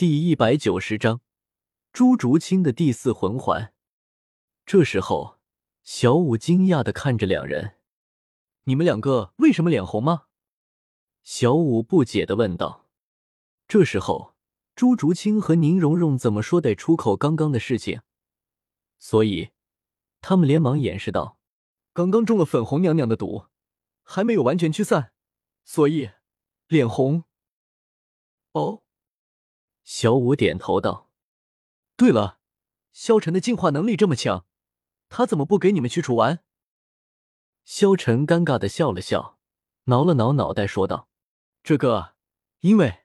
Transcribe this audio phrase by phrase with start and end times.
[0.00, 1.20] 第一百九十章，
[1.92, 3.74] 朱竹清的第四魂环。
[4.64, 5.38] 这时候，
[5.82, 7.76] 小五惊讶的看着两人
[8.64, 10.22] ：“你们两个为什么脸红吗？”
[11.22, 12.88] 小五不解的问道。
[13.68, 14.34] 这时候，
[14.74, 18.00] 朱竹清和宁荣荣怎么说得出口刚刚的事情？
[18.98, 19.50] 所以，
[20.22, 21.36] 他们连忙掩饰道
[21.92, 23.48] ：“刚刚中了粉红娘娘的毒，
[24.02, 25.12] 还没有完全驱散，
[25.62, 26.08] 所以
[26.68, 27.24] 脸红。”
[28.52, 28.82] 哦。
[29.92, 31.10] 小五点头道
[31.98, 32.38] ：“对了，
[32.92, 34.46] 萧晨的进化能力这么强，
[35.08, 36.44] 他怎么不给你们驱除完？”
[37.66, 39.40] 萧晨尴尬的笑了笑，
[39.86, 41.08] 挠了挠脑袋，说道
[41.64, 42.14] ：“这个，
[42.60, 43.00] 因为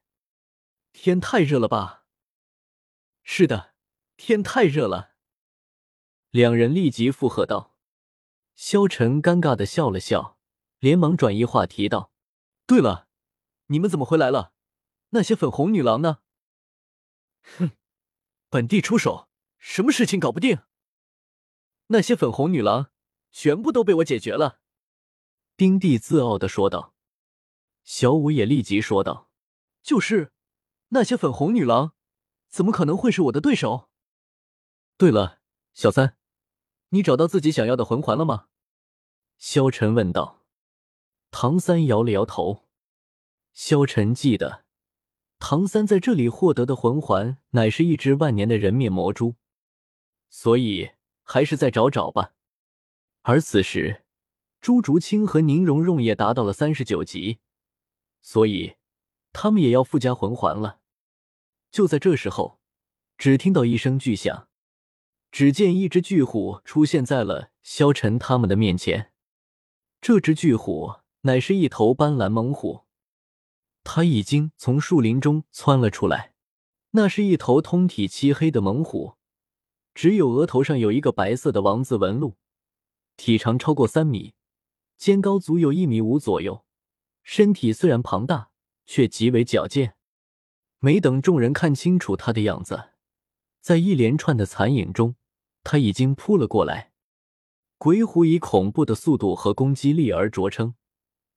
[0.94, 2.06] 天太热了吧
[3.26, 3.74] ？”“是的，
[4.16, 5.16] 天太热了。”
[6.30, 7.76] 两人立即附和道。
[8.54, 10.38] 萧晨尴尬的笑了笑，
[10.78, 12.12] 连忙转移话题道
[12.68, 13.08] ：“对了，
[13.66, 14.54] 你们怎么回来了？
[15.10, 16.20] 那些粉红女郎呢？”
[17.58, 17.72] 哼，
[18.50, 20.64] 本地出手，什么事情搞不定？
[21.88, 22.92] 那些粉红女郎
[23.32, 24.60] 全部都被我解决了。
[25.56, 26.94] 丁帝自傲的说道。
[27.84, 29.30] 小五也立即说道
[29.84, 30.34] ：“就是，
[30.88, 31.94] 那些粉红女郎
[32.50, 33.92] 怎么可能会是我的对手？”
[34.98, 35.40] 对了，
[35.76, 36.18] 小三，
[36.90, 38.48] 你找到自己想要的魂环了吗？
[39.38, 40.44] 萧晨问道。
[41.30, 42.68] 唐三摇了摇头。
[43.54, 44.65] 萧晨记得。
[45.38, 49.36] 唐三在这里获得的魂环乃是一只万年的人面魔蛛，
[50.30, 50.92] 所以
[51.24, 52.34] 还是再找找吧。
[53.22, 54.04] 而此时，
[54.62, 57.40] 朱竹清和宁荣荣也达到了三十九级，
[58.22, 58.76] 所以
[59.34, 60.80] 他们也要附加魂环了。
[61.70, 62.60] 就在这时候，
[63.18, 64.48] 只听到一声巨响，
[65.32, 69.12] 只见一只巨虎出现在了萧晨他们的面前。
[70.00, 72.85] 这只巨虎乃是一头斑斓猛虎。
[73.86, 76.34] 他已经从树林中窜了出来，
[76.92, 79.14] 那是一头通体漆黑的猛虎，
[79.94, 82.36] 只有额头上有一个白色的王字纹路，
[83.16, 84.34] 体长超过三米，
[84.98, 86.66] 肩高足有一米五左右，
[87.22, 88.50] 身体虽然庞大，
[88.88, 89.96] 却极为矫健。
[90.80, 92.90] 没等众人看清楚他的样子，
[93.62, 95.16] 在一连串的残影中，
[95.64, 96.92] 他已经扑了过来。
[97.78, 100.74] 鬼虎以恐怖的速度和攻击力而着称，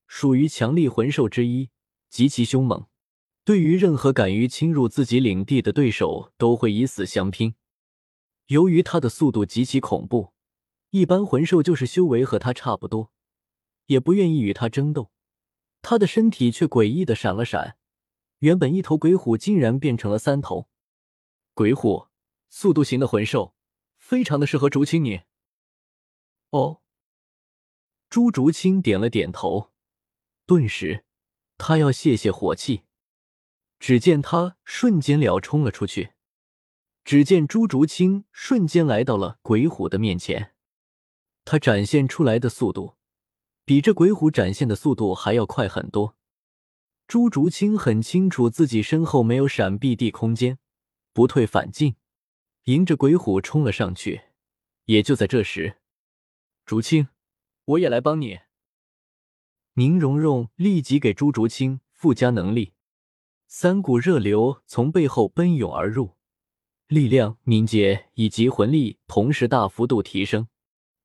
[0.07, 1.69] 属于强力魂兽之一。
[2.09, 2.87] 极其凶猛，
[3.45, 7.55] 对于任何敢于侵入自己领地的对手，都会以死相拼。
[8.47, 10.33] 由于他的速度极其恐怖，
[10.91, 13.13] 一般魂兽就是修为和他差不多，
[13.87, 15.11] 也不愿意与他争斗。
[15.83, 17.77] 他的身体却诡异的闪了闪，
[18.39, 20.69] 原本一头鬼虎竟然变成了三头
[21.55, 22.09] 鬼虎，
[22.49, 23.55] 速度型的魂兽，
[23.99, 25.21] 非常的适合竹青你。
[26.51, 26.81] 哦，
[28.09, 29.73] 朱竹清点了点头，
[30.47, 31.05] 顿时。
[31.59, 32.85] 他要泄泄火气，
[33.79, 36.13] 只见他瞬间了冲了出去。
[37.05, 40.55] 只见朱竹清瞬间来到了鬼虎的面前，
[41.45, 42.97] 他展现出来的速度
[43.65, 46.17] 比这鬼虎展现的速度还要快很多。
[47.07, 50.59] 朱竹清很清楚自己身后没有闪避地空间，
[51.15, 51.97] 不退反进，
[52.65, 54.25] 迎着鬼虎冲了上去。
[54.85, 55.79] 也就在这时，
[56.67, 57.09] 竹清，
[57.65, 58.41] 我也来帮你。
[59.79, 62.73] 宁荣荣立即给朱竹清附加能力，
[63.47, 66.17] 三股热流从背后奔涌而入，
[66.89, 70.49] 力量、敏捷以及魂力同时大幅度提升，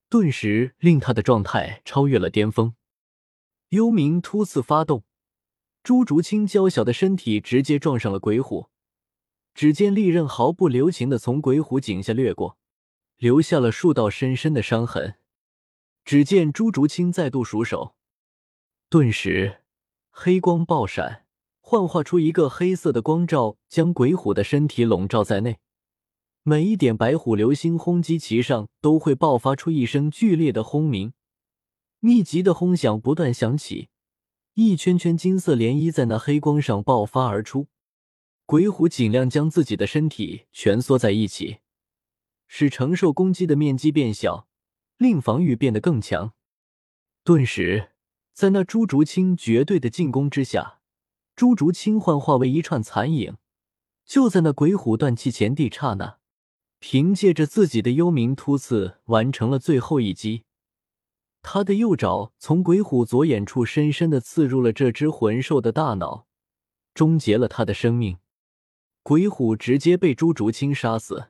[0.09, 2.73] 顿时令他的状态超越了巅峰。
[3.69, 5.03] 幽冥突刺发动，
[5.83, 8.71] 朱竹清娇小的身体直接撞上了鬼虎，
[9.53, 12.57] 只见利刃毫不留情的从鬼虎颈下掠过，
[13.17, 15.19] 留下了数道深深的伤痕。
[16.03, 17.93] 只见朱竹清再度熟手。
[18.93, 19.63] 顿时，
[20.11, 21.25] 黑光爆闪，
[21.61, 25.57] 幻化出一个黑色的光罩，将鬼虎的身体笼罩在内。
[26.43, 31.13] 每一点白虎流星轰击其上，都会爆发出一声剧烈的轰鸣，
[32.01, 33.89] 密集的轰响不断响起，
[34.53, 37.69] 一圈圈金色涟漪在那黑光上爆发而出。
[38.45, 41.61] 鬼虎尽量将自己的身体蜷缩在一起，
[42.45, 44.47] 使承受攻击的面积变小，
[44.97, 46.33] 令防御变得更强。
[47.23, 47.89] 顿时。
[48.33, 50.79] 在那朱竹清绝对的进攻之下，
[51.35, 53.37] 朱竹清幻化为一串残影。
[54.05, 56.17] 就在那鬼虎断气前地刹那，
[56.79, 60.43] 凭借着自己的幽冥突刺完成了最后一击。
[61.41, 66.25] 他的右爪从鬼虎左眼处深深的刺入了这只魂兽的大脑，
[66.93, 68.17] 终结了他的生命。
[69.03, 71.29] 鬼虎直接被朱竹清杀死。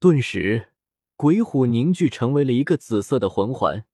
[0.00, 0.72] 顿时，
[1.16, 3.84] 鬼虎凝聚成为了一个紫色的魂环，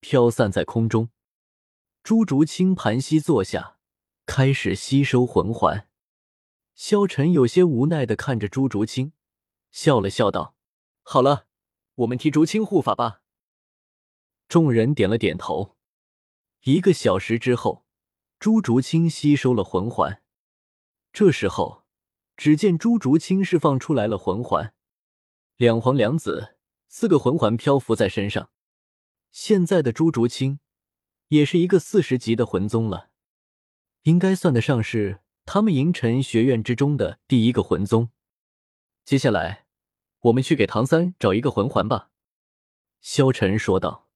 [0.00, 1.08] 飘散在空中。
[2.02, 3.78] 朱竹清盘膝坐下，
[4.26, 5.88] 开始吸收魂环。
[6.74, 9.12] 萧晨有些无奈的看着朱竹清，
[9.70, 10.56] 笑了笑道
[11.02, 11.46] ：“好了，
[11.94, 13.22] 我们替竹清护法吧。”
[14.48, 15.76] 众人点了点头。
[16.62, 17.86] 一个小时之后，
[18.40, 20.24] 朱竹清吸收了魂环。
[21.12, 21.84] 这时候，
[22.36, 24.74] 只见朱竹清释放出来了魂环，
[25.56, 26.56] 两黄两紫
[26.88, 28.50] 四个魂环漂浮在身上。
[29.30, 30.58] 现在的朱竹清
[31.32, 33.08] 也是一个四十级的魂宗了，
[34.02, 38.10] 应该算得上是他们银尘学院之中的第一个魂宗。
[39.02, 39.64] 接下来，
[40.24, 42.10] 我们去给唐三找一个魂环吧。”
[43.00, 44.10] 萧晨说道。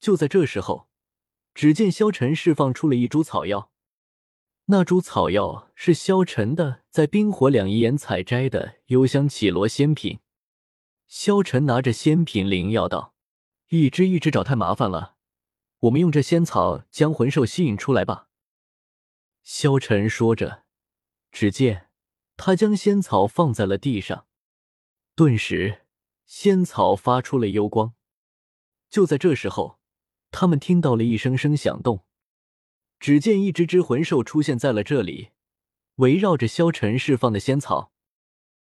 [0.00, 0.88] 就在这时候，
[1.54, 3.70] 只见萧晨释放出了一株草药，
[4.64, 10.18] 那株草药是萧晨的在冰火两仪眼采摘的幽香绮罗仙品。
[11.06, 13.14] 萧晨拿着仙品灵药道
[13.70, 15.13] ：“一只一只找太麻烦了，
[15.84, 18.28] 我们用这仙草将魂兽吸引出来吧。”
[19.42, 20.64] 萧晨说着，
[21.32, 21.88] 只见
[22.36, 24.26] 他将仙草放在了地上，
[25.14, 25.86] 顿时
[26.26, 27.94] 仙草发出了幽光。
[28.90, 29.80] 就在这时候。
[30.36, 32.04] 他们听到了一声声响动，
[32.98, 35.30] 只见一只只魂兽出现在了这里，
[35.94, 37.93] 围绕着萧晨释放的仙草。